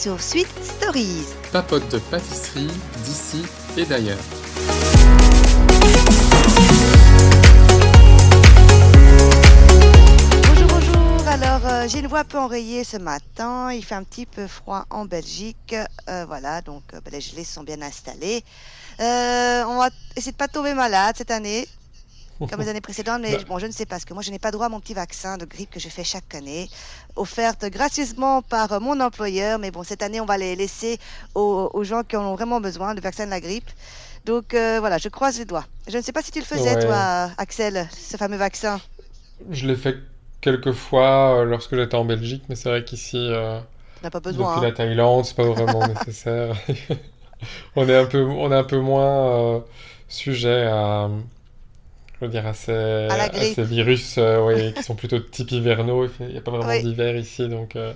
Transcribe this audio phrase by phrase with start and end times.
[0.00, 1.26] Sur Sweet Stories.
[1.52, 2.70] Papote de pâtisserie
[3.04, 3.42] d'ici
[3.76, 4.16] et d'ailleurs.
[10.46, 11.28] Bonjour, bonjour.
[11.28, 13.70] Alors, euh, j'ai une voix un peu enrayée ce matin.
[13.74, 15.76] Il fait un petit peu froid en Belgique.
[16.08, 18.42] Euh, voilà, donc euh, ben, les gelées sont bien installées.
[18.98, 21.68] On va essayer de pas tomber malade cette année,
[22.48, 23.20] comme les années précédentes.
[23.22, 23.44] Mais Bah.
[23.48, 24.94] bon, je ne sais pas, parce que moi, je n'ai pas droit à mon petit
[24.94, 26.68] vaccin de grippe que je fais chaque année,
[27.16, 29.58] offerte gracieusement par mon employeur.
[29.58, 30.98] Mais bon, cette année, on va les laisser
[31.34, 33.68] aux, aux gens qui en ont vraiment besoin, le vaccin de la grippe.
[34.26, 35.64] Donc euh, voilà, je croise les doigts.
[35.88, 36.84] Je ne sais pas si tu le faisais, Ouais.
[36.86, 38.80] toi, Axel, ce fameux vaccin.
[39.50, 39.96] Je l'ai fait
[40.42, 43.58] quelques fois euh, lorsque j'étais en Belgique, mais c'est vrai qu'ici, euh,
[44.02, 44.58] pas depuis besoin.
[44.58, 44.60] hein.
[44.62, 46.54] la Thaïlande, c'est pas vraiment nécessaire.
[47.76, 49.60] On est un peu, on est un peu moins euh,
[50.08, 51.08] sujet à,
[52.20, 56.06] je veux dire, à ces, à virus euh, ouais, qui sont plutôt de type hivernaux.
[56.20, 56.82] Il n'y a pas vraiment Oui.
[56.82, 57.92] d'hiver ici, donc euh,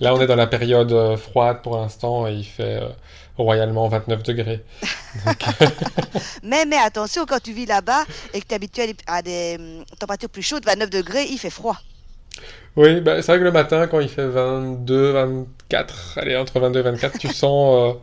[0.00, 2.80] là on est dans la période euh, froide pour l'instant et il fait
[3.36, 4.64] royalement 29 degrés.
[6.42, 9.22] Mais, mais attention, quand tu vis là-bas et que tu es habitué à des, à
[9.22, 11.76] des, hum, températures plus chaudes, 29 degrés, il fait froid.
[12.76, 16.80] Oui, bah, c'est vrai que le matin, quand il fait 22, 24, allez, entre 22
[16.80, 17.96] et 24, tu sens,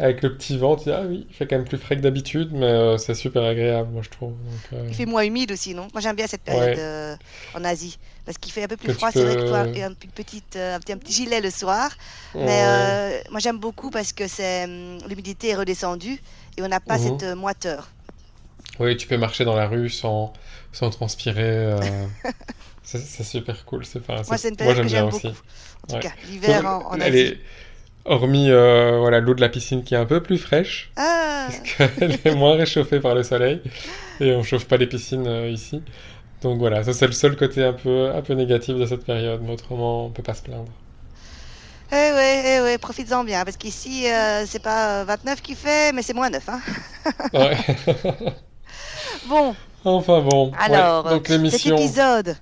[0.00, 2.00] avec le petit vent, tu dis, ah oui, il fait quand même plus frais que
[2.02, 4.32] d'habitude, mais euh, c'est super agréable, moi, je trouve.
[4.44, 5.88] Donc, euh, Il fait moins humide aussi, non?
[5.92, 6.78] Moi, j'aime bien cette période Ouais.
[6.78, 7.16] euh,
[7.54, 7.98] en Asie.
[8.24, 9.12] Parce qu'il fait un peu plus Que froid.
[9.12, 11.96] C'est vrai que toi, et un, p- petite, un, petit, un petit gilet le soir.
[12.40, 12.96] Mais ouais.
[13.30, 16.20] moi, j'aime beaucoup parce que c'est hum, l'humidité est redescendue
[16.56, 16.98] et on n'a pas Mhm.
[16.98, 17.92] cette moiteur.
[18.78, 20.32] Oui, tu peux marcher dans la rue sans,
[20.72, 21.72] sans transpirer.
[22.82, 23.84] c'est super cool.
[23.84, 25.28] C'est, enfin, Moi, c'est une moi, période que j'aime bien j'aime aussi.
[25.28, 25.36] beaucoup.
[25.82, 25.98] En tout Ouais.
[25.98, 27.34] cas, l'hiver en, Asie.
[28.04, 31.60] Hormis euh, voilà, l'eau de la piscine qui est un peu plus fraîche, Ah, parce
[31.60, 33.60] qu'elle est moins réchauffée par le soleil,
[34.20, 35.82] et on chauffe pas les piscines euh, ici.
[36.42, 39.40] Donc voilà, ça c'est le seul côté un peu, un peu négatif de cette période,
[39.44, 40.72] mais autrement on peut pas se plaindre.
[41.92, 43.44] eh ouais, eh ouais, profites-en bien.
[43.44, 46.48] Parce qu'ici, euh, c'est pas euh, 29 qui fait, mais c'est moins 9.
[46.48, 46.60] Hein.
[47.34, 47.56] Ouais.
[49.28, 49.54] Bon,
[49.84, 50.56] enfin bon, ouais.
[50.58, 52.36] alors, donc cet épisode.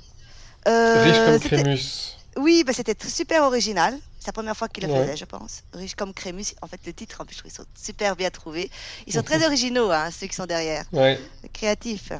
[0.66, 2.16] euh, riche comme Crémus.
[2.36, 3.94] Oui, bah, c'était super original.
[4.28, 5.00] C'est la première fois qu'il le Ouais.
[5.06, 5.62] faisait, je pense.
[5.72, 6.44] Riche comme Crémus.
[6.60, 8.70] En fait, le titre, en plus, je trouve, ils sont super bien trouvés.
[9.06, 10.84] Ils sont très originaux, hein, ceux qui sont derrière.
[10.92, 11.18] Ouais.
[11.54, 12.12] Créatifs.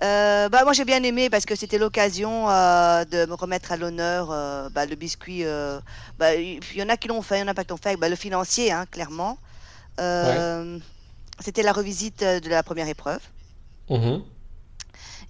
[0.00, 3.76] Euh, bah, moi, j'ai bien aimé parce que c'était l'occasion euh, de me remettre à
[3.76, 5.44] l'honneur euh, bah, le biscuit.
[6.18, 7.76] bah, Il y en a qui l'ont fait, il y en a pas qui l'ont
[7.76, 7.98] fait.
[7.98, 9.36] Bah, le financier, hein, clairement.
[9.98, 13.20] C'était la revisite de la première épreuve.
[13.90, 14.22] Mhm.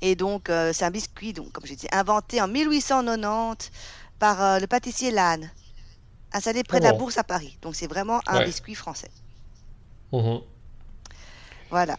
[0.02, 3.72] Et donc, c'est un biscuit, donc, comme je disais, inventé en 1890
[4.20, 5.50] par le pâtissier Lannes,
[6.32, 6.92] installé près de la.
[6.92, 7.58] Bourse à Paris.
[7.62, 8.44] Donc, c'est vraiment un Ouais.
[8.44, 9.10] biscuit français.
[10.12, 10.40] Mhm.
[11.70, 11.96] Voilà.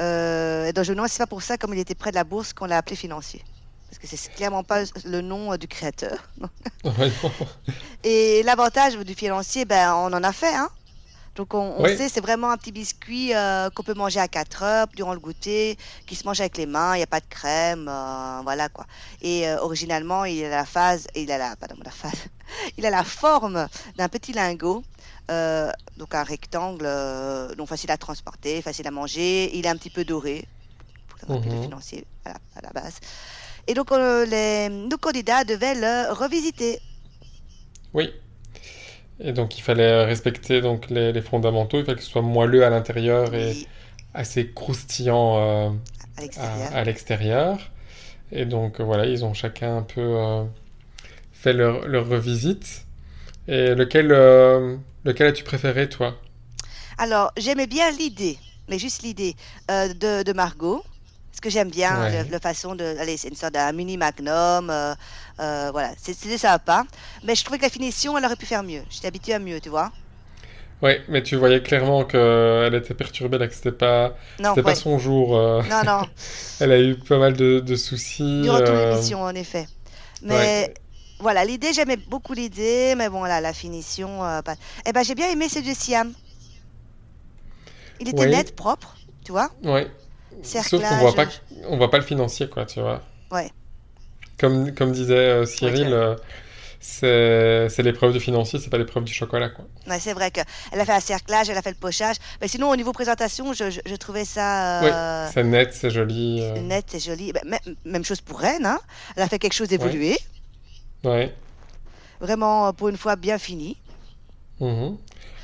[0.00, 2.10] Euh, et donc, je me demande si c'est pas pour ça, comme il était près
[2.10, 3.44] de la Bourse, qu'on l'a appelé financier.
[3.88, 6.18] Parce que c'est clairement pas le nom euh, du créateur.
[6.84, 7.10] Ouais.
[8.04, 10.68] Et l'avantage du financier, ben, on en a fait, hein.
[11.34, 11.96] Donc, on, on Oui.
[11.96, 15.20] sait, c'est vraiment un petit biscuit euh, qu'on peut manger à 4 heures durant le
[15.20, 15.76] goûter,
[16.06, 18.86] qui se mange avec les mains, il n'y a pas de crème, euh, voilà quoi.
[19.20, 22.26] Et euh, originalement, il a la phase, il a la, pardon, la phase,
[22.76, 24.82] il a la forme d'un petit lingot,
[25.30, 29.56] euh, donc un rectangle, euh, donc facile à transporter, facile à manger.
[29.56, 30.46] Il est un petit peu doré,
[31.26, 31.62] pour le Mhm.
[31.62, 33.00] financier à la, à la base.
[33.66, 36.80] Et donc, euh, les, nos candidats devaient le revisiter.
[37.92, 38.12] Oui.
[39.20, 42.64] Et donc il fallait respecter donc les, les fondamentaux, il fallait que ce soit moelleux
[42.64, 43.56] à l'intérieur et
[44.14, 45.72] assez croustillant à
[46.72, 47.58] à, l'extérieur.
[48.32, 50.02] Et donc voilà, ils ont chacun un peu
[51.40, 52.86] fait leur, leur revisite.
[53.48, 56.16] Et lequel, euh, lequel as-tu préféré, toi?
[56.98, 58.38] Alors, j'aimais bien l'idée,
[58.68, 59.36] mais juste l'idée
[59.70, 60.82] euh, de, de Margot.
[61.30, 62.10] Parce que j'aime bien Ouais.
[62.10, 62.84] le- la façon de.
[62.98, 64.70] Allez, c'est une sorte d'un mini magnum.
[64.70, 64.94] euh,
[65.40, 66.84] euh, voilà, c'est- c'était sympa.
[67.22, 68.82] Mais je trouvais que la finition, elle aurait pu faire mieux.
[68.90, 69.92] J'étais habituée à mieux, tu vois.
[70.82, 74.98] Oui, mais tu voyais clairement qu'elle était perturbée, là, que c'était pas, Non, pas son
[74.98, 75.36] jour.
[75.64, 76.08] non, non.
[76.60, 78.22] elle a eu pas mal de, de soucis.
[78.40, 79.66] Durant toute l'émission, en effet.
[80.22, 80.74] Mais ouais.
[81.20, 82.94] Voilà, l'idée, j'aimais beaucoup l'idée.
[82.96, 84.24] Mais bon, là, la finition.
[84.24, 84.56] euh, pas-
[84.86, 86.12] Eh ben, j'ai bien aimé celui de Siam.
[88.00, 88.30] Il était Oui.
[88.30, 89.50] net, propre, tu vois.
[89.64, 89.90] Ouais.
[90.42, 91.00] Sauf qu'on Cerclage.
[91.00, 91.26] voit pas,
[91.66, 93.02] on voit pas le financier, quoi, tu vois.
[93.32, 93.50] Ouais.
[94.38, 96.14] Comme, comme disait euh, Cyril, euh,
[96.80, 99.64] c'est c'est l'épreuve du financier, c'est pas l'épreuve du chocolat, quoi.
[99.88, 100.44] Ouais, c'est vrai qu'elle
[100.80, 102.16] a fait un cerclage, elle a fait le pochage.
[102.40, 106.38] Mais sinon, au niveau présentation, je, je- je trouvais ça euh, C'est net, c'est joli.
[106.40, 107.32] euh, net, c'est joli.
[107.32, 108.64] Ben, même, même chose pour Rennes.
[108.66, 108.78] Hein.
[109.16, 110.10] Elle a fait quelque chose d'évolué.
[110.10, 110.18] Ouais.
[112.20, 113.76] Vraiment, euh, pour une fois, bien fini.
[114.60, 114.96] Mhm.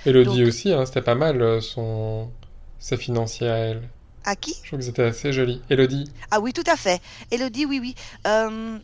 [0.07, 2.31] Elodie Donc- aussi, hein, c'était pas mal euh, son...
[2.79, 3.89] ses financiers à elle.
[4.25, 4.55] À qui?
[4.63, 5.63] Je trouve que c'était assez joli.
[5.71, 6.11] Elodie.
[6.31, 7.01] Ah oui, tout à fait.
[7.31, 7.95] Elodie, oui, oui.
[8.27, 8.79] Euh,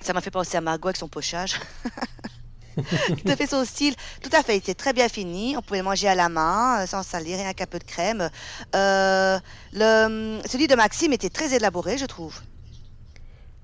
[0.00, 1.58] ça m'a fait penser à Margot avec son pochage.
[2.76, 3.94] tout à fait son style.
[4.22, 5.56] Tout à fait, il était très bien fini.
[5.56, 8.30] On pouvait le manger à la main, sans salir, rien qu'un peu de crème.
[8.76, 9.38] Euh,
[9.72, 12.40] le, celui de Maxime était très élaboré, je trouve.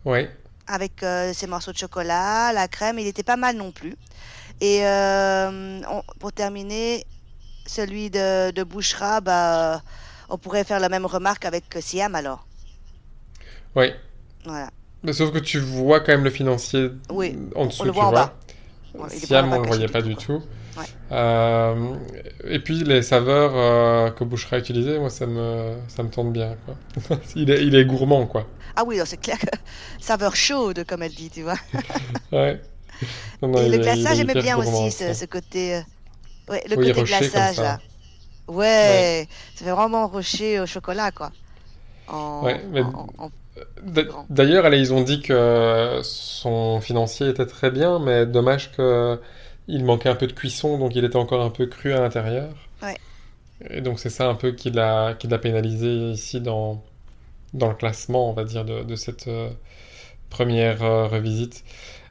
[0.04, 0.26] Oui.
[0.66, 3.96] Avec euh, ses morceaux de chocolat, la crème, il était pas mal non plus.
[4.60, 7.06] Et euh, on- pour terminer,
[7.66, 9.82] celui de, de Bouchera, bah,
[10.30, 12.46] on pourrait faire la même remarque avec Siam alors.
[13.76, 13.92] Oui.
[14.44, 14.70] Voilà.
[15.02, 18.06] Mais sauf que tu vois quand même le financier Oui, en dessous, le tu voit
[18.06, 18.26] en vois.
[18.26, 18.34] bas.
[19.08, 20.42] Siam, on le pas voyait pas du tout.
[20.76, 20.84] Ouais.
[21.12, 21.94] Euh,
[22.44, 26.56] et puis les saveurs euh, que Bouchera utilisait, moi ça me, ça me tente bien.
[26.64, 27.18] Quoi.
[27.36, 28.46] il, est, il est gourmand, quoi.
[28.76, 29.46] Ah oui, c'est clair que
[30.00, 31.58] saveur chaude, comme elle dit, tu vois.
[32.32, 32.60] Ouais.
[33.42, 35.76] Non, non, Et le est- glaçage, j'aimais bien gourmand, aussi ce, côté.
[35.76, 35.80] euh,
[36.48, 37.62] Ouais, le Oui, côté glaçage ça.
[37.62, 37.80] là.
[38.48, 41.30] Ouais, ça fait vraiment rocher au chocolat quoi.
[42.08, 43.32] En, Ouais, mais- en- en- D-
[44.30, 49.20] D'ailleurs, ils ont dit que son financier était très bien, mais dommage que
[49.68, 52.50] il manquait un peu de cuisson, donc il était encore un peu cru à l'intérieur.
[52.82, 52.96] Ouais.
[53.70, 56.82] Et donc c'est ça un peu qui l'a qui l'a pénalisé ici dans
[57.54, 59.50] dans le classement, on va dire, de, de cette euh,
[60.30, 61.64] première euh, revisite.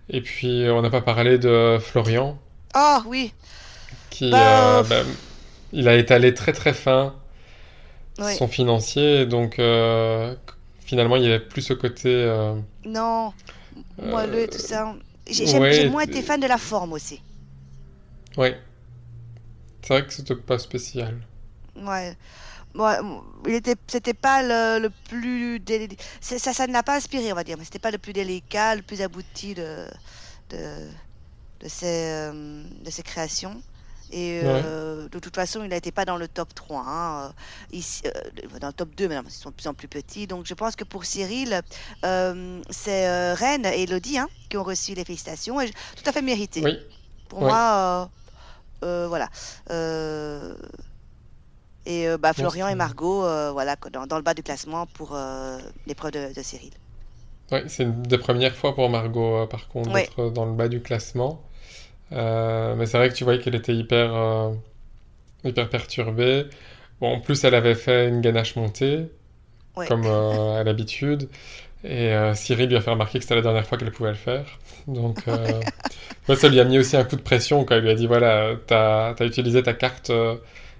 [0.09, 2.37] Et puis on n'a pas parlé de Florian,
[2.75, 3.33] Oh oui,
[4.09, 5.03] qui Bah, euh, bah,
[5.73, 7.15] il a étalé très très fin
[8.19, 8.35] oui.
[8.35, 9.59] son financier, donc
[10.93, 12.53] finalement il y avait plus ce côté euh,
[12.85, 13.33] Non,
[13.97, 14.95] moelleux et tout ça.
[15.27, 17.19] J'ai ouais, moins euh, été fan de la forme aussi.
[18.37, 18.61] Ouais.
[19.81, 21.17] C'est vrai que c'était pas spécial.
[21.75, 22.15] Ouais.
[23.47, 25.95] Il était, c'était pas le, le plus délicat.
[26.21, 28.75] Ça, ça ne l'a pas inspiré, on va dire, mais c'était pas le plus délicat,
[28.75, 29.87] le plus abouti de,
[30.51, 30.87] de,
[31.61, 33.61] de, ses, euh, de ses créations.
[34.15, 36.83] Et euh, de toute façon, il n'était pas dans le top 3.
[36.85, 37.25] hein.
[37.29, 37.31] Euh,
[37.71, 40.27] Ici, euh, dans le top 2, maintenant, ils sont de plus en plus petits.
[40.27, 41.61] Donc, je pense que pour Cyril,
[42.05, 45.59] euh, c'est Rennes et Elodie hein, qui ont reçu les félicitations.
[45.61, 46.61] Et tout à fait mérité.
[46.63, 46.77] Oui,
[47.27, 47.47] Pour Ouais.
[47.49, 48.11] moi,
[48.81, 49.29] voilà.
[51.85, 53.21] Et bah, Florian et Margot,
[53.53, 55.17] voilà, dans, dans le bas du classement pour
[55.87, 56.71] l'épreuve de, de Cyril.
[57.51, 60.03] ouais, c'est une des premières fois pour Margot, par contre, Ouais.
[60.05, 61.41] d'être dans le bas du classement.
[62.13, 64.51] Euh, mais c'est vrai que tu voyais qu'elle était hyper, euh,
[65.43, 66.45] hyper perturbée.
[67.01, 69.05] Bon, en plus, elle avait fait une ganache montée,
[69.75, 69.87] Ouais.
[69.87, 71.29] comme euh, à l'habitude.
[71.85, 74.45] Et Cyril lui a fait remarquer que c'était la dernière fois qu'elle pouvait le faire.
[74.87, 75.17] Donc,
[76.29, 78.07] ouais, ça lui a mis aussi un coup de pression quand il lui a dit
[78.07, 80.09] voilà, t'as, t'as utilisé ta carte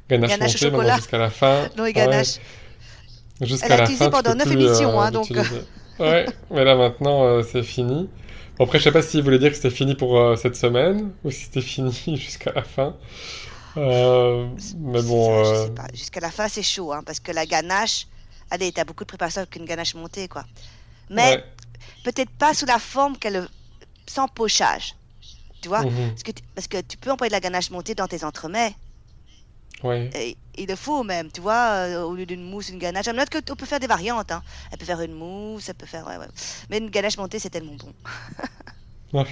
[0.10, 1.68] ganache, Ganache montée, maintenant jusqu'à la fin.
[1.78, 2.40] Non, et Ouais, ganache.
[3.42, 5.30] Jusqu'à Elle a la utilisé fin, tu pendant peux neuf plus, émissions, hein, donc.
[6.00, 8.08] Ouais, mais là maintenant, c'est fini.
[8.64, 11.12] Bon, après, je sais pas s'il voulait dire que c'était fini pour euh, cette semaine
[11.26, 12.96] ou si c'était fini jusqu'à la fin.
[13.76, 14.48] Euh,
[14.80, 15.88] mais bon, Je euh, sais pas.
[15.94, 18.08] Jusqu'à la fin, c'est chaud, hein, parce que la ganache,
[18.50, 20.46] allez, t'as beaucoup de préparation qu'une ganache montée, quoi.
[21.10, 21.44] Mais ouais.
[22.06, 23.50] peut-être pas sous la forme qu'elle,
[24.08, 24.96] sans pochage.
[25.62, 25.82] Tu vois?
[25.82, 26.12] Mhm.
[26.12, 28.74] parce que, tu, parce que tu peux employer de la ganache montée dans tes entremets.
[29.84, 30.10] Ouais.
[30.16, 33.08] Et il le faut même, tu vois, euh, au lieu d'une mousse, une ganache.
[33.08, 34.32] Note que on peut faire des variantes.
[34.32, 34.42] Hein.
[34.72, 36.08] Elle peut faire une mousse, elle peut faire.
[36.08, 36.28] Ouais, ouais.
[36.70, 37.94] Mais une ganache montée, c'est tellement bon.
[39.14, 39.28] Ouais.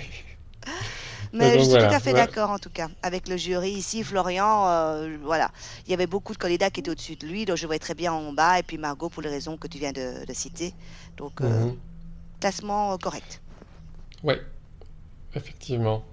[1.33, 4.03] Mais je suis voilà, tout à fait d'accord en tout cas avec le jury ici.
[4.03, 5.49] Florian, euh, voilà,
[5.87, 7.93] il y avait beaucoup de candidats qui étaient au-dessus de lui, donc je voyais très
[7.95, 8.59] bien en bas.
[8.59, 10.73] Et puis Margot pour les raisons que tu viens de, de citer.
[11.17, 11.77] Donc euh, Mhm.
[12.41, 13.41] classement correct.
[14.23, 14.41] Ouais.
[15.33, 16.03] Effectivement.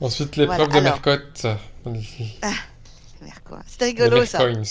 [0.00, 1.00] Ensuite, l'épreuve Voilà, de alors.
[1.04, 1.46] Mercotte.
[3.26, 3.56] Merco.
[3.66, 4.38] C'était Les rigolo ça.
[4.38, 4.62] Mercoins.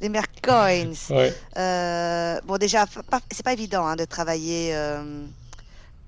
[0.00, 0.92] Les Mercoins.
[1.10, 1.34] Ouais.
[1.56, 2.86] Euh, bon déjà,
[3.30, 5.24] c'est pas évident hein, de travailler euh,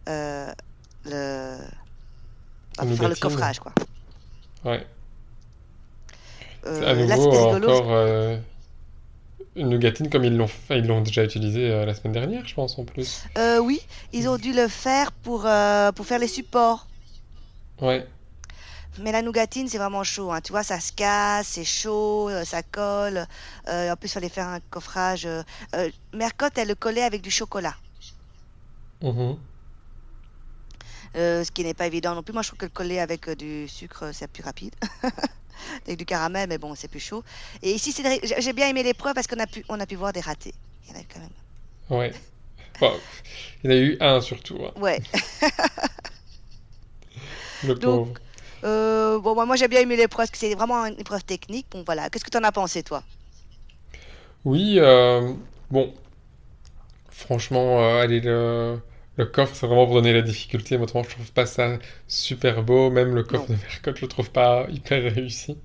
[0.08, 0.52] euh,
[1.04, 1.56] le,
[2.78, 3.72] enfin, faire le coffrage quoi.
[4.64, 4.86] Ouais.
[6.64, 7.70] À là nouveau, c'était rigolo.
[7.70, 8.40] encore
[9.56, 12.78] une nougatine comme ils l'ont ils l'ont déjà utilisé euh, la semaine dernière, je pense,
[12.78, 13.24] en plus.
[13.38, 13.80] Euh, oui,
[14.12, 16.86] ils ont dû le faire pour, euh, pour faire les supports.
[17.80, 18.06] Ouais.
[18.98, 20.32] Mais la nougatine, c'est vraiment chaud.
[20.32, 20.40] hein.
[20.40, 23.26] Tu vois, ça se casse, c'est chaud, euh, ça colle.
[23.68, 25.26] Euh, en plus, il fallait faire un coffrage.
[25.26, 25.42] euh,
[26.12, 27.74] Mercotte, elle le collait avec du chocolat.
[29.00, 29.36] Mhm.
[31.16, 32.32] Euh, ce qui n'est pas évident non plus.
[32.32, 34.74] Moi, je trouve que le coller avec du sucre, c'est plus rapide.
[35.86, 37.24] avec du caramel, mais bon, c'est plus chaud.
[37.62, 39.94] Et ici, c'est des- j'ai bien aimé l'épreuve parce qu'on a pu, on a pu
[39.96, 40.54] voir des ratés.
[40.84, 41.30] Il y en a quand même.
[41.90, 42.12] Ouais.
[43.64, 45.00] Il y en a eu un surtout, hein, Ouais.
[47.62, 48.14] le Donc, pauvre.
[48.66, 51.68] Euh, bon, moi, j'ai bien aimé l'épreuve parce que c'est vraiment une épreuve technique.
[51.70, 52.10] Bon, voilà.
[52.10, 53.02] Qu'est-ce que tu en as pensé, toi?
[54.44, 55.34] Oui, euh,
[55.70, 55.92] bon,
[57.10, 58.80] franchement, euh, allez, le,
[59.16, 60.78] le coffre, c'est vraiment pour donner la difficulté.
[60.78, 62.90] Moi, je trouve pas ça super beau.
[62.90, 63.52] Même le coffre Non.
[63.52, 65.58] de Mercotte, je le trouve pas hyper réussi.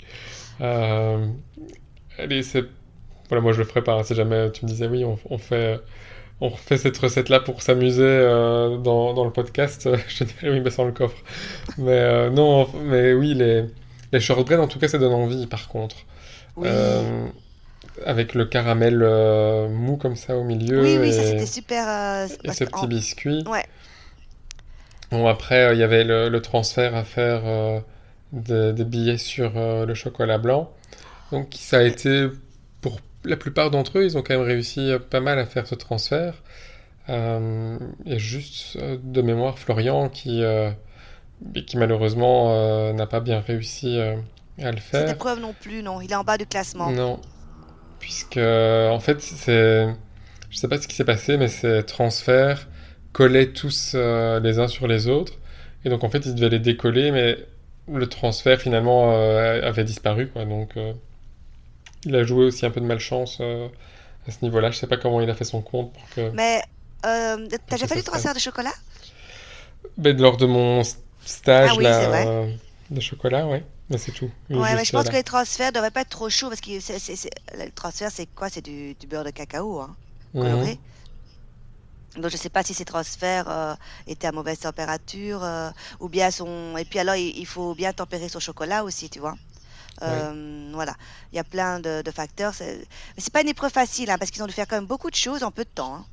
[2.17, 2.63] Allez, c'est...
[3.29, 3.93] Voilà, moi, je le ferais pas.
[3.95, 4.03] hein.
[4.03, 5.79] Si jamais tu me disais, oui, on, on fait,
[6.41, 10.71] on refait cette recette-là pour s'amuser euh, dans, dans le podcast, je dirais oui, mais
[10.71, 11.17] sans le coffre.
[11.77, 13.65] Mais euh, non, mais oui, les,
[14.11, 15.97] les shortbread, en tout cas, ça donne envie, par contre.
[16.57, 16.67] Oui.
[16.69, 17.27] Euh,
[18.05, 18.97] avec le caramel
[19.69, 22.25] mou comme ça au milieu Oui, oui, ça et, c'était super.
[22.43, 23.43] et petits en- biscuits.
[23.47, 23.65] Ouais,
[25.11, 27.41] Bon, après, il y avait le, le transfert à faire
[28.31, 30.71] de- des billets sur le chocolat blanc.
[31.31, 32.27] Donc, ça a été,
[33.23, 35.75] la plupart d'entre eux, ils ont quand même réussi euh, pas mal à faire ce
[35.75, 36.35] transfert.
[37.09, 40.69] Euh, et juste euh, de mémoire, Florian qui, euh,
[41.65, 45.09] qui malheureusement euh, n'a pas bien réussi à le cette faire.
[45.09, 45.99] épreuve non plus, non.
[46.01, 46.91] Il est en bas du classement.
[46.91, 47.19] Non,
[47.99, 49.87] puisque en fait, c'est,
[50.49, 52.67] je sais pas ce qui s'est passé, mais ces transferts
[53.13, 55.33] collaient tous les uns sur les autres,
[55.83, 57.37] et donc en fait, ils devaient les décoller, mais
[57.91, 60.45] le transfert finalement avait disparu, quoi.
[60.45, 60.75] Donc,
[62.05, 63.67] il a joué aussi un peu de malchance euh,
[64.27, 64.71] à ce niveau-là.
[64.71, 66.61] Je sais pas comment il a fait son compte pour que, Mais
[67.05, 68.73] euh, t'as déjà fait du transfert de chocolat?
[69.97, 70.81] Ben, lors de mon
[71.25, 72.47] stage Ah oui, là, euh,
[72.89, 74.31] de chocolat, ouais, mais c'est tout.
[74.53, 75.11] Ouais, mais je pense là.
[75.11, 78.11] que les transferts devraient pas être trop chauds parce que c'est, c'est- c'est- le transfert,
[78.11, 78.49] c'est quoi?
[78.49, 79.97] C'est du, du beurre de cacao, hein,
[80.33, 80.39] Mhm.
[80.39, 80.79] coloré.
[82.15, 83.73] Donc je sais pas si ces transferts euh,
[84.07, 85.43] étaient à mauvaise température
[85.99, 86.75] ou bien sont...
[86.77, 89.35] Et puis alors, il, il faut bien tempérer son chocolat aussi, tu vois.
[90.01, 90.95] Euh, Voilà,
[91.31, 92.53] il y a plein de, de facteurs.
[92.53, 94.85] c'est- Mais c'est pas une épreuve facile hein, parce qu'ils ont dû faire quand même
[94.85, 95.95] beaucoup de choses en peu de temps.
[95.95, 96.05] hein.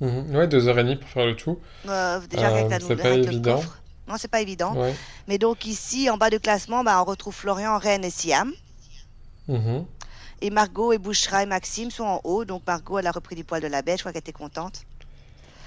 [0.00, 0.34] Mhm.
[0.34, 1.58] Ouais, deux heures et demie pour faire le tout.
[1.88, 3.62] Euh, déjà Euh, la c'est nouvelle, pas évident.
[4.08, 4.74] Non, c'est pas évident.
[4.74, 4.94] Ouais.
[5.28, 8.52] Mais donc ici, en bas du classement, bah, on retrouve Florian, Rennes et Siam.
[9.48, 9.84] Mhm.
[10.42, 12.44] Et Margot et Bouchra et Maxime sont en haut.
[12.46, 13.98] Donc Margot, elle a repris du poil de la bête.
[13.98, 14.82] Je crois qu'elle était contente.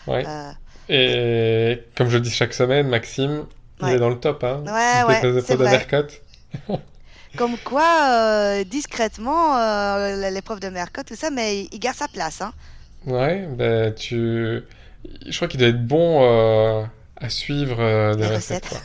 [0.08, 0.26] Ouais.
[0.28, 0.52] Euh,
[0.90, 3.46] Et comme je le dis chaque semaine, Maxime,
[3.84, 4.64] il est dans le top, hein.
[4.66, 5.88] Ouais, Il ouais, c'est de vrai.
[7.38, 12.42] Comme quoi, euh, discrètement, euh, l'épreuve de Mercotte, tout ça, mais il, garde sa place.
[12.42, 12.54] Hein.
[13.06, 14.62] Ouais, ben tu...
[15.25, 16.86] Je crois qu'il doit être bon euh,
[17.18, 18.84] à suivre des recettes, recettes.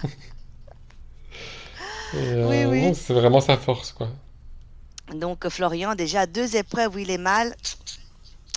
[0.00, 0.10] quoi.
[2.20, 2.94] Et, Oui, oui.
[2.94, 4.08] c'est vraiment sa force, quoi.
[5.14, 7.54] Donc Florian, déjà deux épreuves où il est mal.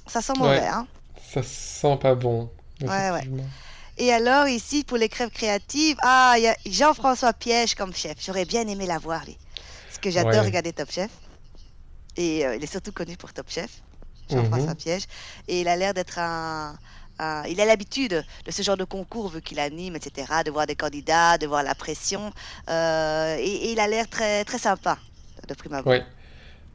[0.07, 0.59] Ça sent mauvais.
[0.59, 0.67] Ouais.
[0.67, 0.87] Hein.
[1.31, 2.49] Ça sent pas bon,
[2.81, 3.29] Ouais, ouais.
[3.97, 8.15] Et alors, ici, pour les crèves créatives, ah, il y a Jean-François Piège comme chef.
[8.19, 9.37] J'aurais bien aimé l'avoir, lui.
[9.87, 10.39] Parce que j'adore Ouais.
[10.41, 11.09] regarder Top Chef.
[12.17, 13.81] Et euh, il est surtout connu pour Top Chef,
[14.29, 14.75] Jean-François Mhm.
[14.75, 15.03] Piège.
[15.47, 16.77] Et il a l'air d'être un,
[17.19, 20.65] un- Il a l'habitude de ce genre de concours, vu qu'il anime, etc., de voir
[20.67, 22.31] des candidats, de voir la pression.
[22.69, 24.97] Euh, et, et il a l'air très, très sympa,
[25.47, 25.93] de prime abord.
[25.93, 26.05] Ouais.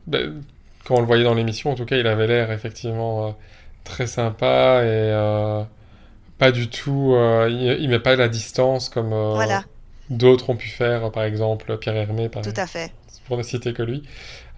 [0.06, 0.42] Ben,
[0.84, 3.32] quand on le voyait dans l'émission, en tout cas, il avait l'air effectivement euh,
[3.84, 5.12] très sympa et
[6.40, 7.12] pas du tout.
[7.14, 9.64] euh, il, il met pas la distance comme euh, Voilà,
[10.10, 12.92] d'autres ont pu faire, par exemple Pierre Hermé, par tout à fait.
[13.26, 14.02] pour ne citer que lui.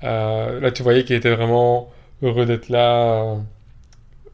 [0.04, 1.90] Euh, là, tu voyais qu'il était vraiment
[2.22, 3.36] heureux d'être là.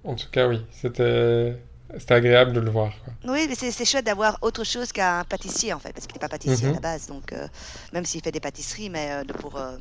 [0.04, 1.56] En tout cas, oui, c'était
[1.96, 3.14] c'était agréable de le voir, quoi.
[3.26, 6.28] Oui, mais c'est chouette d'avoir autre chose qu'un pâtissier en fait, parce qu'il n'est pas
[6.28, 6.74] pâtissier à Mhm.
[6.74, 7.48] la base, donc euh,
[7.94, 9.76] même s'il fait des pâtisseries, mais euh, pour, euh,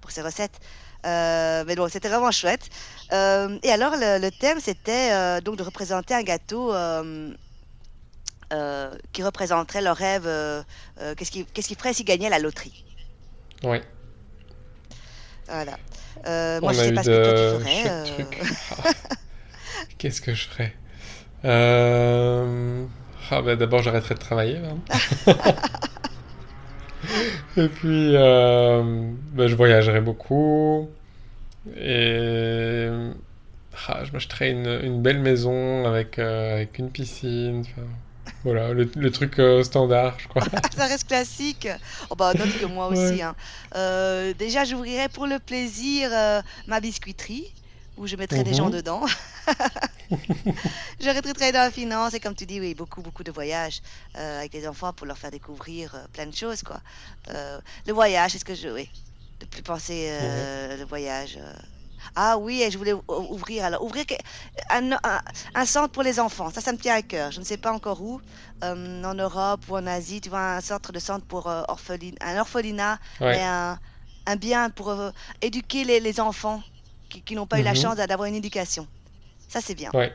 [0.00, 0.60] pour ses recettes.
[1.04, 2.68] Euh, mais bon, c'était vraiment chouette.
[3.12, 6.72] Euh, et alors, le, le thème, c'était euh, donc de représenter un gâteau
[9.12, 10.28] qui représenterait leur rêve.
[11.16, 12.84] Qu'est-ce qu'ils qu'est-ce qu'ils feraient s'ils gagnaient la loterie?
[13.62, 13.82] Ouais.
[15.48, 15.78] Voilà.
[16.60, 18.44] Moi, On je sais pas ce que toi tu ferais.
[18.84, 18.90] Ah.
[19.98, 20.74] Qu'est-ce que je ferais?
[23.30, 24.58] Ah bah d'abord j'arrêterai de travailler.
[24.58, 24.78] hein.
[27.56, 28.82] Et puis euh,
[29.32, 30.88] bah, je voyagerai beaucoup.
[31.76, 32.88] Et
[33.88, 37.60] ah, je m'achèterai une, une belle maison avec, euh, avec une piscine.
[37.60, 37.86] enfin,
[38.44, 40.42] voilà, le, le truc euh, standard, je crois.
[40.76, 41.68] Ça reste classique.
[42.10, 42.96] Oh bah que moi Ouais.
[42.96, 43.22] aussi.
[43.22, 43.34] hein.
[44.38, 46.10] Déjà, j'ouvrirais pour le plaisir
[46.66, 47.52] ma biscuiterie
[47.96, 48.70] où je mettrais des gens Mhm.
[48.70, 49.04] dedans.
[51.00, 53.80] De travailler dans la finance et comme tu dis, oui, beaucoup, beaucoup de voyages
[54.16, 56.80] euh, avec les enfants pour leur faire découvrir euh, plein de choses, quoi.
[57.30, 58.90] Euh, le voyage, c'est ce que je, oui,
[59.40, 61.38] de plus penser euh, le voyage.
[62.14, 64.04] Ah oui, et je voulais ou- ouvrir alors ouvrir
[64.70, 65.20] un, un-
[65.54, 66.50] un centre pour les enfants.
[66.50, 67.30] Ça, ça me tient à cœur.
[67.32, 68.20] Je ne sais pas encore où,
[68.62, 70.20] en Europe ou en Asie.
[70.20, 73.78] Tu vois, un centre de centre pour euh, orphelin- un orphelinat, Ouais, un,
[74.26, 74.94] un bien pour
[75.40, 76.62] éduquer les, les enfants
[77.12, 77.74] qui, qui n'ont pas eu la Mhm.
[77.74, 78.88] chance d'avoir une éducation.
[79.48, 80.12] Ça, c'est bien, ouais,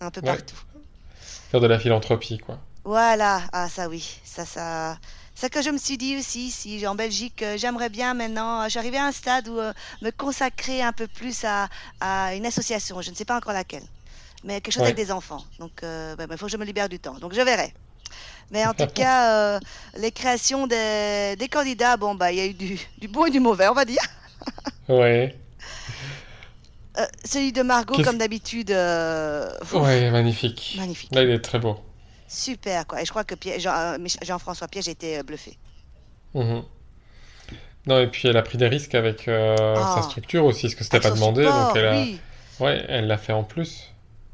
[0.00, 0.32] un peu ouais.
[0.32, 0.56] partout.
[1.50, 2.60] Faire de la philanthropie, quoi.
[2.84, 4.98] Voilà, ah ça oui, ça ça
[5.34, 8.68] c'est que je me suis dit aussi si en Belgique euh, j'aimerais bien maintenant euh,
[8.68, 9.72] j'arrivais à un stade où euh,
[10.02, 11.68] me consacrer un peu plus à,
[12.00, 13.84] à une association, je ne sais pas encore laquelle,
[14.44, 14.98] mais quelque chose avec Ouais.
[14.98, 15.44] des enfants.
[15.58, 17.18] Donc euh, il faut que je me libère du temps.
[17.20, 17.74] Donc je verrai.
[18.50, 19.60] Mais en tout cas,
[19.96, 23.30] les créations des, des candidats, bon bah il y a eu du, du bon et
[23.30, 24.02] du mauvais, on va dire.
[24.88, 25.43] Ouais.
[26.96, 30.76] Euh, celui de Margot, comme d'habitude, euh, Ouais, magnifique.
[30.78, 31.14] magnifique.
[31.14, 31.76] Là, il est très beau.
[32.28, 33.02] Super, quoi.
[33.02, 35.58] Et je crois que Pierre- euh, Jean-François Piège euh, bluffé.
[36.34, 36.62] Mhm.
[37.86, 39.94] Non, et puis elle a pris des risques avec euh, Ah.
[39.96, 41.96] sa structure aussi, parce que c'était pas demandé, support, donc elle a...
[41.96, 42.20] oui.
[42.60, 43.90] Ouais, elle l'a fait en plus.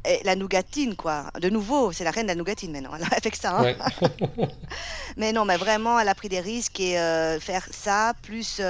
[0.07, 1.31] Et la nougatine, quoi.
[1.41, 2.93] De nouveau, c'est la reine de la nougatine maintenant.
[2.97, 3.57] Elle a fait que ça.
[3.59, 3.63] hein.
[3.63, 3.77] Ouais.
[5.17, 6.95] Mais non, mais vraiment, elle a pris des risques et
[7.41, 8.61] faire ça, plus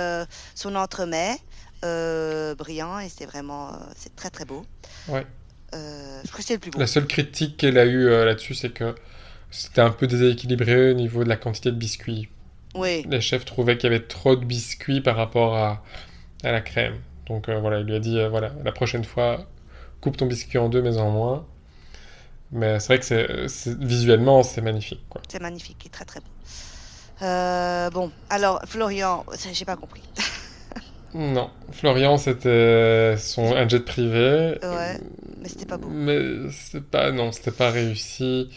[0.55, 1.37] son entremets,
[1.85, 4.65] euh, brillant, et c'était vraiment, euh, c'est très très beau.
[5.09, 5.27] Ouais.
[5.75, 6.79] Euh, je crois que c'est le plus beau.
[6.79, 8.95] La seule critique qu'elle a eue là-dessus, c'est que
[9.51, 12.29] c'était un peu déséquilibré au niveau de la quantité de biscuits.
[12.75, 15.83] Oui, Les chefs trouvaient qu'il y avait trop de biscuits par rapport à,
[16.45, 17.01] à la crème.
[17.27, 19.47] Donc voilà, il lui a dit, voilà, la prochaine fois,
[20.01, 21.47] coupe ton biscuit en deux, mais en moins.
[22.53, 25.21] Mais c'est vrai que c'est, c'est- visuellement, c'est magnifique, quoi.
[25.29, 26.27] c'est magnifique et très très beau.
[27.23, 30.03] Euh, bon, alors Florian, j'ai pas compris.
[31.15, 34.59] Non, Florian, c'était son un jet privé.
[34.63, 34.99] Ouais,
[35.39, 35.89] mais c'était pas beau.
[35.91, 36.19] Mais
[36.53, 38.49] c'est pas, non, c'était pas réussi.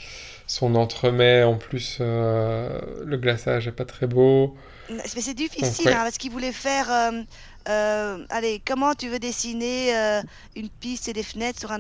[0.46, 4.56] Son entremets, en plus, euh, le glaçage est pas très beau.
[4.90, 5.94] Mais c'est difficile, ouais.
[5.94, 6.92] hein, parce qu'il voulait faire.
[6.92, 7.22] euh,
[7.70, 10.22] euh, allez, comment tu veux dessiner euh,
[10.56, 11.80] une piste et des fenêtres sur un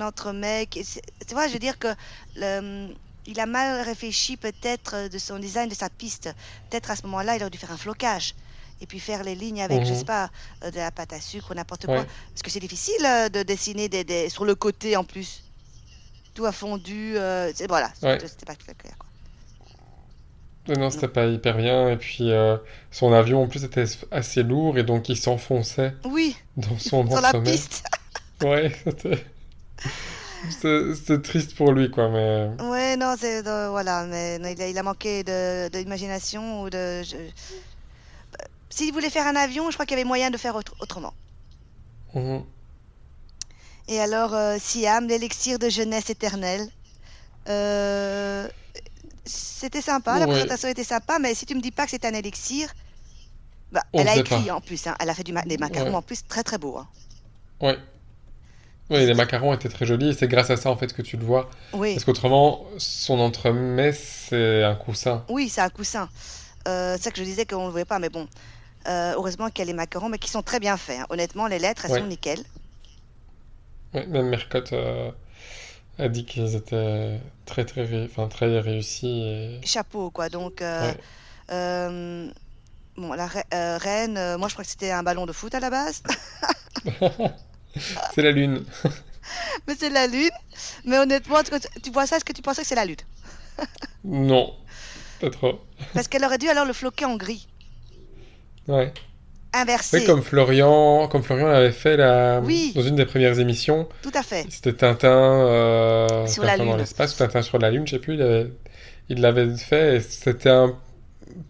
[0.83, 1.89] c'est- Tu vois, je veux dire que
[2.35, 2.93] le-
[3.25, 6.29] il a mal réfléchi peut-être euh, de son design de sa piste.
[6.69, 8.33] Peut-être à ce moment-là, il aurait dû faire un flocage.
[8.81, 9.97] Et puis faire les lignes avec, je Mhm.
[9.99, 10.29] sais pas,
[10.63, 11.95] euh, de la pâte à sucre ou n'importe Ouais.
[11.95, 12.05] quoi.
[12.31, 15.43] Parce que c'est difficile euh, de dessiner des, des- sur le côté en plus.
[16.33, 17.13] Tout a fondu.
[17.17, 18.17] euh, voilà, Ouais.
[18.19, 18.93] c'était pas très clair.
[18.97, 19.07] Quoi.
[20.67, 21.89] Non, non, c'était pas hyper bien.
[21.89, 22.57] Et puis, euh,
[22.91, 27.21] son avion, en plus, était assez lourd et donc il s'enfonçait Oui, dans son sur
[27.21, 27.83] la piste.
[28.43, 29.23] Ouais, c'était...
[31.21, 32.49] Triste pour lui, quoi, mais...
[32.61, 36.69] Ouais, non, c'est euh, voilà, mais non, il a, il a manqué de d'imagination ou
[36.69, 37.03] de.
[37.03, 37.15] je-
[38.75, 41.13] S'il voulait faire un avion, je crois qu'il y avait moyen de faire autre- autrement.
[42.15, 42.43] Mhm.
[43.87, 46.67] Et alors, euh, Siam, l'élixir de jeunesse éternelle.
[47.49, 48.47] Euh,
[49.25, 52.13] C'était sympa, la présentation était sympa, mais si tu me dis pas que c'est un
[52.13, 52.73] élixir,
[53.71, 54.55] bah, elle a écrit pas.
[54.55, 55.95] en plus, hein, elle a fait du ma- des macarons Ouais.
[55.95, 56.77] en plus très très beaux.
[56.77, 56.87] hein.
[57.61, 57.77] Ouais.
[58.89, 61.15] Oui, les macarons étaient très jolis et c'est grâce à ça, en fait, que tu
[61.15, 61.49] le vois.
[61.71, 65.23] Oui, Parce qu'autrement, son entremets, c'est un coussin.
[65.29, 66.09] oui, c'est un coussin.
[66.67, 68.27] Euh, c'est ça que je disais qu'on ne le voyait pas, mais bon.
[68.87, 70.99] Euh, heureusement qu'il y a les macarons, mais qui sont très bien faits.
[70.99, 71.05] hein.
[71.09, 71.99] Honnêtement, les lettres, elles Ouais.
[71.99, 72.43] sont nickel.
[73.93, 75.11] Ouais, même Mercotte euh,
[75.99, 79.21] a dit qu'ils étaient très, très, ré- enfin, très réussis.
[79.23, 79.59] Et...
[79.65, 80.29] chapeau, quoi.
[80.29, 80.91] Donc, euh,
[81.49, 82.31] Ouais.
[82.97, 85.69] bon, la re- reine, moi je crois que c'était un ballon de foot à la
[85.69, 86.03] base,
[88.13, 88.65] C'est la lune.
[89.67, 90.29] mais c'est la lune.
[90.85, 92.97] Mais honnêtement, tu, tu vois ça, est-ce que tu pensais que c'est la lune?
[94.05, 94.53] Non,
[95.21, 95.61] pas trop.
[95.93, 97.47] Parce qu'elle aurait dû alors le floquer en gris,
[98.67, 98.91] Ouais.
[99.53, 99.99] inversé.
[99.99, 102.39] Oui, comme Florian, comme Florian l'avait fait la...
[102.43, 102.71] Oui.
[102.75, 103.87] dans une des premières émissions.
[104.01, 104.45] Tout à fait.
[104.49, 108.15] C'était Tintin, euh, Sur la dans l'espace, Tintin sur la Lune, je sais plus.
[108.15, 108.51] Il avait-
[109.09, 110.73] il l'avait fait et c'était un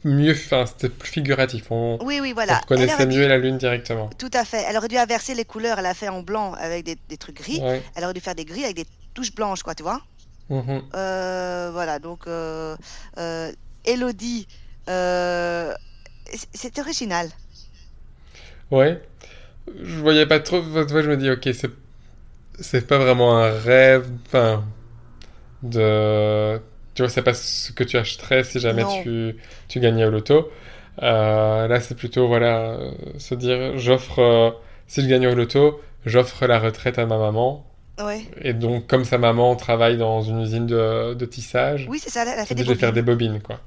[0.04, 1.66] mieux, enfin, c'était plus figuratif.
[1.72, 2.62] On, Oui, oui, on voilà.
[2.70, 4.10] Aurait dû- mieux la Lune directement.
[4.18, 4.66] Tout à fait.
[4.68, 5.78] Elle aurait dû inverser les couleurs.
[5.80, 7.62] Elle a fait en blanc avec des, des trucs gris.
[7.62, 7.82] Ouais.
[7.96, 10.02] Elle aurait dû faire des gris avec des touches blanches, quoi, tu vois?
[10.50, 10.82] Mhm.
[10.96, 12.76] Euh, voilà, donc euh,
[13.18, 13.52] euh,
[13.86, 14.48] Elodie,
[14.90, 15.74] euh,
[16.54, 17.30] c'est- original.
[18.72, 19.02] Ouais.
[19.82, 20.62] Je voyais pas trop.
[20.62, 21.70] Je me dis, ok, c'est
[22.60, 24.64] c'est pas vraiment un rêve, enfin,
[25.64, 26.60] de.
[26.96, 29.02] Tu vois, c'est pas ce que tu achèterais si jamais Non.
[29.04, 29.36] tu,
[29.68, 30.52] tu gagnais au loto.
[31.02, 34.52] Euh, là, c'est plutôt, voilà, euh, se dire, j'offre, euh,
[34.88, 37.66] si je gagne au loto, j'offre la retraite à ma maman.
[38.00, 38.22] Ouais.
[38.42, 42.22] Et donc, comme sa maman travaille dans une usine de, de tissage, Oui, c'est ça,
[42.32, 43.06] elle a fait des je vais faire bobines.
[43.06, 43.60] des bobines, quoi.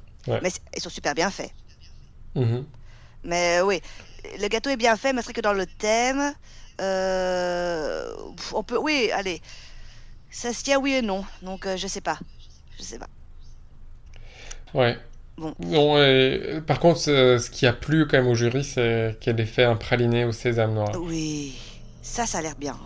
[0.42, 1.50] Mais c- ils sont super bien faits.
[2.36, 2.64] Mhm.
[3.24, 3.80] Mais euh, oui,
[4.38, 6.32] le gâteau est bien fait, mais c'est vrai que dans le thème,
[6.80, 8.14] euh,
[8.52, 9.42] on peut, oui, allez,
[10.30, 11.24] ça se tient oui et non.
[11.42, 12.18] Donc euh, je sais pas,
[12.78, 13.08] je sais pas.
[14.74, 14.98] Ouais.
[15.38, 15.54] Bon.
[15.60, 19.38] Non, et, par contre, ce, ce qui a plu quand même au jury, c'est qu'elle
[19.40, 21.00] ait fait un praliné au sésame noir.
[21.00, 21.54] Oui,
[22.02, 22.76] ça, ça a l'air bien.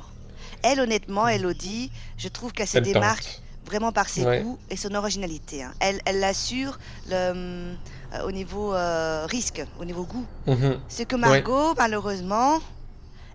[0.63, 4.41] Elle, honnêtement, Elodie, je trouve qu'elle se démarque vraiment par ses Ouais.
[4.43, 5.63] goûts et son originalité.
[5.63, 5.73] hein.
[5.81, 7.77] Elle, elle l'assure le, hum,
[8.15, 10.27] euh, au niveau euh, risque, au niveau goût.
[10.47, 10.79] Mhm.
[10.89, 12.59] C'est que Margot, malheureusement,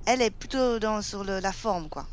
[0.06, 2.06] elle est plutôt dans, sur le- la forme, quoi.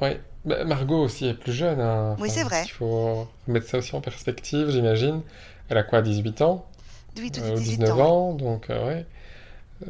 [0.00, 0.20] Ouais.
[0.44, 1.80] Bah, Margot aussi est plus jeune.
[1.80, 2.16] hein.
[2.18, 2.62] Oui, c'est vrai.
[2.66, 5.22] Il faut mettre ça aussi en perspective, j'imagine.
[5.68, 6.66] Elle a quoi, 18 ans?
[7.16, 8.30] Oui, tout Euh, ou 18 19 ans.
[8.30, 9.06] ans, donc euh, ouais.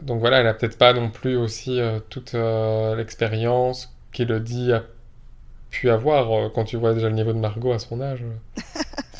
[0.02, 4.82] Donc voilà, elle a peut-être pas non plus aussi euh, toute euh, l'expérience qu'Elodie a
[5.70, 8.22] pu avoir euh, quand tu vois déjà le niveau de Margot à son âge.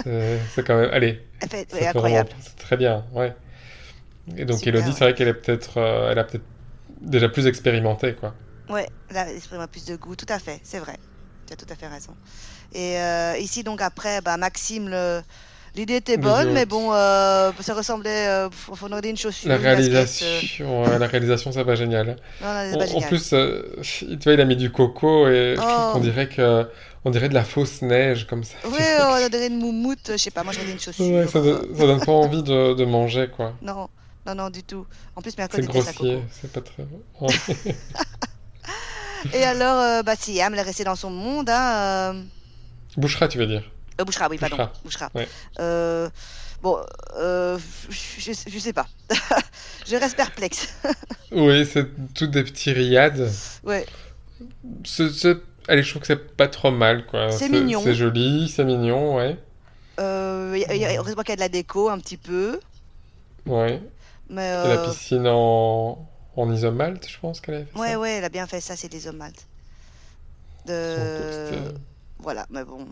[0.05, 0.91] c'est c'est quand même...
[0.93, 2.31] Allez, Elle fait incroyable.
[2.41, 3.35] c'est très bien, ouais.
[4.37, 4.95] Et donc Super, Elodie, ouais.
[4.97, 6.45] c'est vrai qu'elle est peut-être, euh, elle a peut-être
[7.01, 8.35] déjà plus expérimenté, quoi.
[8.69, 10.97] Ouais, là, exprime plus de goût, tout à fait, c'est vrai.
[11.47, 12.15] Tu as tout à fait raison.
[12.73, 15.21] Et euh, ici, donc, après, bah, Maxime, le...
[15.75, 18.29] l'idée était bonne, mais bon, euh, ça ressemblait.
[18.29, 19.59] Euh, faut demander une chaussure, La euh.
[19.59, 22.17] réalisation, la réalisation, ça va génial.
[22.41, 23.09] Non, non, c'est En, pas en génial.
[23.09, 25.91] plus, euh, tu vois, il a mis du coco et Oh.
[25.93, 26.67] qu'on dirait que,
[27.05, 28.57] on dirait de la fausse neige comme ça.
[28.65, 29.21] Ouais, vois.
[29.25, 31.05] on dirait une moumoute, je sais pas, moi, j'aurais dit une chaussure.
[31.07, 33.55] Ouais, ça, donne- ça donne pas envie de, de manger, quoi.
[33.63, 33.89] Non,
[34.27, 34.87] non, non, du tout.
[35.17, 36.85] En plus, Mercode C'est grossier, c'est pas très...
[37.21, 37.75] Ouais.
[39.35, 41.73] Et alors, euh, bah, Siam, elle est restée dans son monde, hein.
[42.15, 42.23] Euh...
[42.97, 43.63] Bouchera, tu veux dire?
[44.01, 44.57] euh, Bouchra, oui, pardon.
[44.57, 45.11] Bouchra, Bouchra.
[45.15, 45.29] ouais.
[45.61, 46.11] Euh,
[46.61, 46.79] bon,
[47.19, 48.89] je, je sais pas.
[49.87, 50.75] je reste perplexe.
[51.31, 53.31] Oui, c'est toutes des petits riades.
[53.65, 53.87] Ouais,
[54.85, 55.37] c'est-
[55.69, 57.31] Allez, je trouve que c'est pas trop mal, quoi.
[57.31, 57.81] C'est mignon.
[57.83, 59.37] C'est joli, c'est mignon, ouais.
[60.01, 62.61] euh, y a- y a- heureusement qu'il y a de la déco un petit peu.
[63.47, 63.81] Ouais.
[64.31, 68.01] Mais Et la euh, piscine en, en isomalte, je pense qu'elle avait fait ouais, ça.
[68.01, 69.47] ouais, elle a bien fait ça, c'est des omaltes.
[70.67, 71.51] De...
[72.19, 72.87] Voilà, mais bon.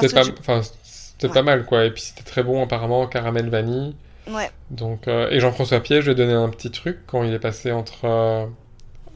[0.00, 1.32] C'était pas, que je- enfin, c'était Ouais.
[1.34, 1.84] pas mal, quoi.
[1.86, 3.96] Et puis c'était très bon, apparemment, caramel vanille.
[4.28, 7.32] Ouais, Donc, euh, et Jean-François Pied, je lui ai donné un petit truc quand il
[7.32, 8.46] est passé entre, euh,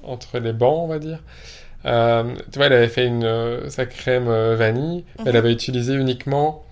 [0.02, 1.22] entre les bancs, on va dire.
[1.86, 5.36] Euh, tu vois, elle avait fait une, euh, sa crème euh, vanille, elle Mhm.
[5.36, 6.64] avait utilisé uniquement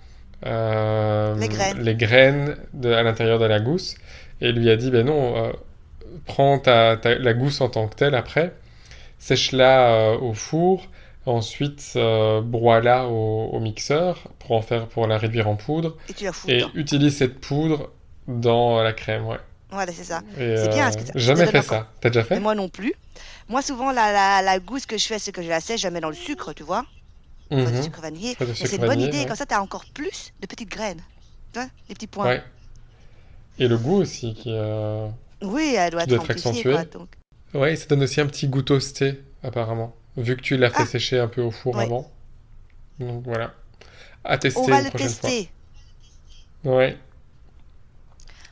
[0.45, 1.81] euh, Les graines.
[1.83, 3.95] les graines de- à l'intérieur de la gousse.
[4.41, 5.51] Et lui a dit, ben non, euh,
[6.25, 8.53] prends ta, ta- la gousse en tant que telle après,
[9.19, 10.87] sèche-la au four,
[11.25, 11.95] ensuite
[12.43, 16.31] broie-la au, au mixeur pour en faire, pour la réduire en poudre, et tu la
[16.31, 17.91] fous et utilise cette poudre
[18.27, 19.37] dans la crème, ouais.
[19.71, 20.21] Voilà, c'est ça.
[20.35, 21.87] C'est bien, euh, parce que ça- jamais ça fait ça.
[22.01, 22.39] T'as déjà Et fait?
[22.39, 22.93] moi non plus.
[23.49, 25.87] Moi, souvent, la, la, la gousse que je fais, c'est que je la sèche, je
[25.87, 26.85] la mets dans le sucre, tu vois.
[27.49, 28.29] Pas du sucre vanillé.
[28.31, 29.25] Sucre c'est une bonne idée, ouais.
[29.25, 31.01] comme ça, tu as encore plus de petites graines.
[31.53, 32.25] Tu vois, des petits points.
[32.27, 32.43] Ouais.
[33.59, 35.07] Et le goût aussi, qui, euh,
[35.41, 36.75] Oui, elle doit Qui doit être accentué.
[37.53, 39.95] ouais, ça donne aussi un petit goût toasté, apparemment.
[40.17, 40.85] Vu que tu l'as fait Ah.
[40.85, 41.83] sécher un peu au four Ouais.
[41.85, 42.09] avant.
[42.99, 43.53] Donc voilà.
[44.23, 45.29] À tester on va une le prochaine fois.
[45.29, 45.49] tester.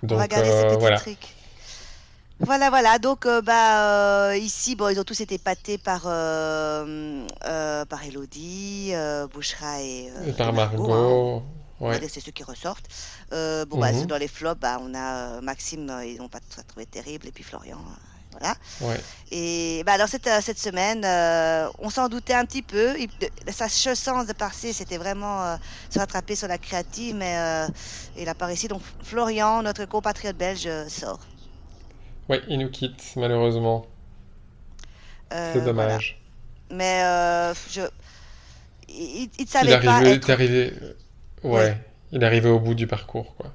[0.03, 0.99] On va garder euh, ces petits voilà.
[0.99, 1.35] trucs.
[2.41, 2.99] Voilà, voilà.
[2.99, 8.03] Donc, euh, bah, euh, ici, bon, ils ont tous été pâtés par, euh, euh, par
[8.05, 11.01] Elodie, euh, Bouchra et, euh, Et par Margot, hein.
[11.01, 11.43] Margot.
[11.81, 11.99] Ouais.
[11.99, 12.87] dire c'est ceux qui ressortent.
[13.33, 14.01] Euh, bon, bah, Mhm.
[14.01, 17.27] ceux dans les flops, bah, on a euh, Maxime, euh, ils n'ont pas trouvé terrible,
[17.27, 18.55] et puis Florian, euh, voilà.
[18.81, 18.99] Ouais.
[19.31, 22.97] Et bah, alors, cette, euh, cette semaine, euh, on s'en doutait un petit peu.
[22.99, 25.55] Il- de- sa chance de passer, c'était vraiment euh,
[25.89, 27.67] se rattraper sur la créative, mais euh,
[28.17, 28.67] il a pas réussi.
[28.67, 31.19] Donc, Florian, notre compatriote belge, sort.
[32.29, 33.85] Ouais, il nous quitte, malheureusement.
[35.31, 35.65] C'est voilà.
[35.65, 36.21] dommage.
[36.71, 37.01] Mais
[37.71, 37.81] je...
[38.87, 40.29] il, il- il ne Il savait est pas arrivé, être...
[40.29, 40.73] arrivé...
[41.43, 41.77] Ouais.
[42.11, 43.53] Il est arrivé au bout du parcours, quoi.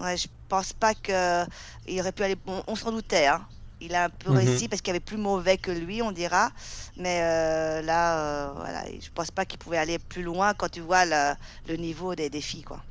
[0.00, 1.44] Ouais, je pense pas que
[1.88, 2.36] il aurait pu aller.
[2.46, 3.46] On, on s'en doutait, hein.
[3.80, 4.36] Il a un peu Mhm.
[4.38, 6.50] réussi parce qu'il y avait plus mauvais que lui, on dira.
[6.96, 10.80] Mais euh, là, euh, voilà, je pense pas qu'il pouvait aller plus loin quand tu
[10.80, 11.34] vois le,
[11.68, 12.82] le niveau des défis, quoi.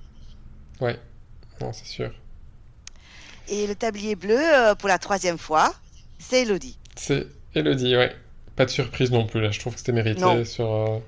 [0.79, 0.99] Ouais.
[1.61, 2.11] Non, c'est sûr.
[3.47, 5.73] Et le tablier bleu, euh, pour la troisième fois,
[6.19, 6.77] c'est Elodie.
[6.95, 8.15] C'est Elodie, ouais.
[8.55, 9.51] Pas de surprise non plus, là.
[9.51, 10.45] Je trouve que c'était mérité Non.
[10.45, 10.99] sur, euh,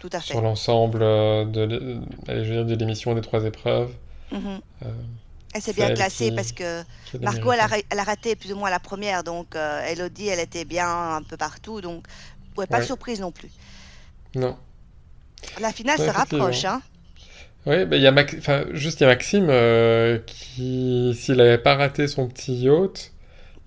[0.00, 0.26] Tout à fait.
[0.32, 3.92] sur l'ensemble de, l'émission des trois épreuves.
[4.30, 4.60] Mhm.
[5.52, 6.84] Elle s'est bien classée qui- parce que
[7.22, 9.24] Margot, elle a, elle a raté plus ou moins la première.
[9.24, 11.80] Donc, euh, Elodie, elle était bien un peu partout.
[11.80, 12.06] Donc,
[12.56, 13.52] ouais, pas de surprise non plus.
[14.34, 14.58] Non.
[15.56, 16.82] La finale Ouais, se rapproche, hein.
[17.66, 18.34] Oui, bah, il y a Max...
[18.38, 23.12] enfin, juste il y a Maxime euh, qui, s'il n'avait pas raté son petit yacht,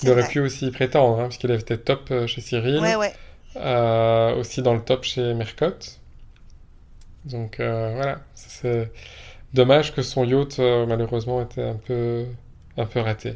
[0.04, 0.28] il aurait vrai.
[0.28, 3.14] pu aussi y prétendre, hein, parce qu'il avait été top euh, chez Cyril, Ouais, ouais.
[3.58, 6.00] euh, aussi dans le top chez Mercotte.
[7.26, 8.92] Donc voilà, c'est
[9.56, 12.26] dommage que son yacht euh, malheureusement était un peu,
[12.78, 13.36] un peu raté.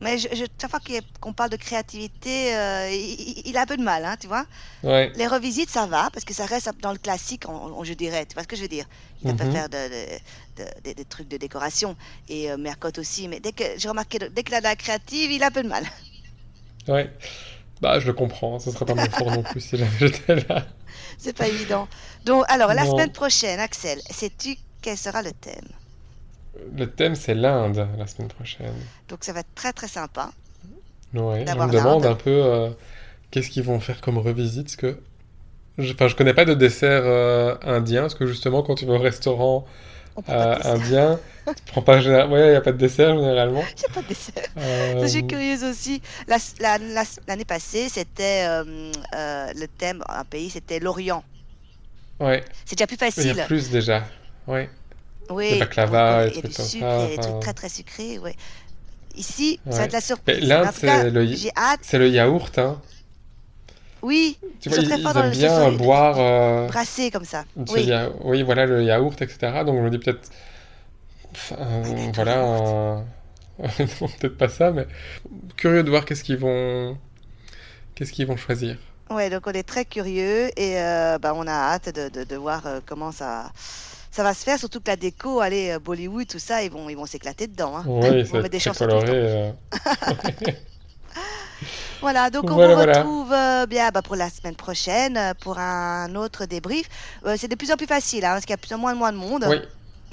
[0.00, 0.80] Mais je, je- chaque fois
[1.20, 4.46] qu'on parle de créativité, euh, il, a un peu de mal, hein, tu vois.
[4.82, 7.94] Ouais, Les revisites, ça va, parce que ça reste dans le classique, on, on- je
[7.94, 8.26] dirais.
[8.26, 8.86] Tu vois ce que je veux dire
[9.22, 9.50] Il ne peut Mhm.
[9.50, 11.96] faire de, de- de- de- des trucs de décoration,
[12.28, 13.28] et euh, Mercotte aussi.
[13.28, 15.62] Mais dès que j'ai remarqué, dès qu'il a de la créative, il a un peu
[15.62, 15.84] de mal.
[16.88, 17.10] ouais.
[17.82, 20.66] Bah je le comprends, ce serait pas mon fort non plus si j'étais là.
[21.18, 21.88] C'est pas évident.
[22.24, 22.86] Donc, alors, la Non.
[22.86, 25.68] semaine prochaine, Axel, sais-tu quel sera le thème?
[26.76, 28.88] Le thème c'est l'Inde la semaine prochaine.
[29.08, 30.32] Donc, ça va être très, très sympa.
[31.14, 32.70] Ouais, je D'avoir me demande un peu euh,
[33.30, 34.98] qu'est-ce qu'ils vont faire comme revisite, parce que
[35.78, 38.94] je, enfin, je connais pas de dessert euh, indien, parce que justement quand tu vas
[38.94, 39.66] au restaurant
[40.16, 41.20] On euh, indien,
[41.56, 43.72] tu prends pas ouais, il y a pas de dessert généralement.
[43.76, 44.48] J'ai pas de dessert.
[44.56, 46.02] Euh, Je suis curieuse aussi.
[46.26, 48.64] La- la- la- L'année passée, c'était euh,
[49.54, 51.24] le thème, un pays, c'était l'Orient.
[52.20, 53.30] ouais, C'est déjà plus il y facile.
[53.30, 54.04] a plus déjà.
[54.50, 54.68] Ouais,
[55.30, 58.18] Oui, le baklava, sucre, ça, il y a des trucs très très sucrés.
[58.18, 58.34] Ouais.
[59.16, 60.48] Ici, ça va être la surprise.
[60.48, 61.80] l'Inde, c'est le, j'ai hâte.
[61.82, 62.80] c'est le yaourt, hein.
[64.02, 66.68] Oui, Tu vois, ils, ils aiment bien euh, boire euh,
[67.12, 67.44] comme ça.
[67.68, 67.84] Oui.
[67.84, 69.64] ya- oui, voilà, le yaourt, etc.
[69.64, 70.28] Donc je me dis peut-être,
[71.32, 73.04] enfin, mais voilà, un-
[73.60, 74.86] non, peut-être pas ça, mais
[75.56, 76.96] curieux de voir qu'est-ce qu'ils vont,
[77.94, 78.76] qu'est-ce qu'ils vont choisir.
[79.10, 82.36] Ouais, donc on est très curieux et euh, bah, on a hâte de, de, de
[82.36, 83.50] voir euh, comment ça,
[84.10, 84.58] ça va se faire.
[84.58, 87.76] Surtout que la déco, allez, euh, Bollywood, tout ça, ils vont, ils vont s'éclater dedans.
[87.78, 87.84] Hein.
[87.86, 89.06] Oui, Ils vont c'est des très coloré.
[89.10, 89.52] euh.
[92.00, 92.98] Voilà, donc on Voilà, vous voilà.
[93.00, 96.88] retrouve euh, bien bah, pour la semaine prochaine pour un autre débrief.
[97.26, 98.94] Euh, c'est de plus en plus facile hein, parce qu'il y a plus ou moins,
[98.94, 99.44] moins de monde.
[99.46, 99.56] Oui,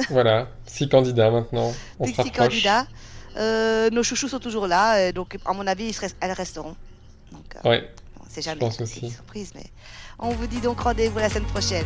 [0.10, 1.74] voilà, six candidats maintenant.
[2.00, 2.36] On six rapproche.
[2.36, 2.86] candidats.
[3.92, 6.76] Nos chouchous sont toujours là, donc à mon avis, ils elles resteront.
[7.32, 7.78] Donc, Oui,
[8.20, 8.60] on sait jamais.
[8.60, 9.06] pense c'est aussi.
[9.06, 9.66] une surprise, mais
[10.20, 11.86] on vous dit donc rendez-vous la semaine prochaine.